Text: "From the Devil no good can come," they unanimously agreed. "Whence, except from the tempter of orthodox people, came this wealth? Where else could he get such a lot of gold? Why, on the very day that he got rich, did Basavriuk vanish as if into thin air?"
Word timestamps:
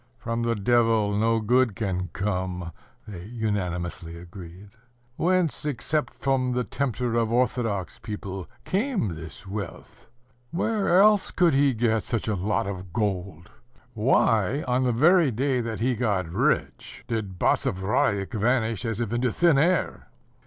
"From 0.17 0.41
the 0.41 0.55
Devil 0.55 1.15
no 1.15 1.39
good 1.39 1.75
can 1.75 2.07
come," 2.11 2.71
they 3.07 3.23
unanimously 3.25 4.17
agreed. 4.17 4.71
"Whence, 5.15 5.63
except 5.63 6.15
from 6.17 6.53
the 6.53 6.63
tempter 6.63 7.13
of 7.13 7.31
orthodox 7.31 7.99
people, 7.99 8.49
came 8.65 9.09
this 9.13 9.45
wealth? 9.45 10.07
Where 10.49 10.97
else 10.97 11.29
could 11.29 11.53
he 11.53 11.75
get 11.75 12.01
such 12.01 12.27
a 12.27 12.33
lot 12.33 12.65
of 12.65 12.91
gold? 12.91 13.51
Why, 13.93 14.63
on 14.67 14.85
the 14.85 14.91
very 14.91 15.29
day 15.29 15.61
that 15.61 15.81
he 15.81 15.93
got 15.95 16.27
rich, 16.27 17.05
did 17.07 17.37
Basavriuk 17.37 18.33
vanish 18.33 18.85
as 18.85 18.99
if 19.01 19.13
into 19.13 19.31
thin 19.31 19.59
air?" 19.59 20.07